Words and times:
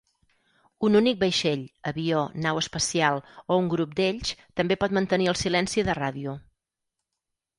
Un 0.85 0.95
únic 0.99 1.19
vaixell, 1.23 1.65
avió, 1.89 2.21
nau 2.45 2.61
espacial 2.61 3.21
o 3.55 3.59
un 3.65 3.69
grup 3.73 3.93
d'ells 4.01 4.33
també 4.61 4.77
pot 4.85 4.95
mantenir 4.99 5.29
el 5.35 5.39
silenci 5.43 5.85
de 5.91 5.97
ràdio. 6.01 6.37